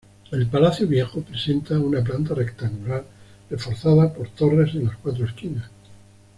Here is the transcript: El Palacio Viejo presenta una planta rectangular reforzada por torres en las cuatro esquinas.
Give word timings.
El 0.31 0.47
Palacio 0.47 0.87
Viejo 0.87 1.21
presenta 1.21 1.77
una 1.77 2.03
planta 2.03 2.33
rectangular 2.33 3.05
reforzada 3.51 4.11
por 4.11 4.29
torres 4.29 4.73
en 4.73 4.85
las 4.85 4.95
cuatro 4.97 5.25
esquinas. 5.27 5.69